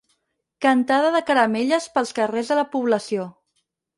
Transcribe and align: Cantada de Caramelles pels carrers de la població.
Cantada 0.65 1.11
de 1.15 1.19
Caramelles 1.27 1.85
pels 1.97 2.15
carrers 2.21 2.51
de 2.53 2.59
la 2.63 2.65
població. 2.75 3.29